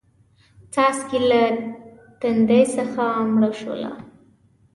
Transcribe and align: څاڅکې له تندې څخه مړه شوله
څاڅکې 0.73 1.19
له 1.29 1.41
تندې 2.21 2.61
څخه 2.75 3.03
مړه 3.33 3.49
شوله 3.59 3.91